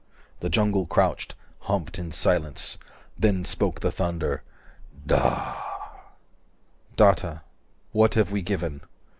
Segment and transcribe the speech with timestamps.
[0.39, 1.35] The jungle crouched,
[1.69, 2.79] humped in silence.
[3.19, 4.41] Then spoke the thunder
[5.05, 5.89] DA 400
[6.95, 7.41] Datta:
[7.91, 8.81] what have we given?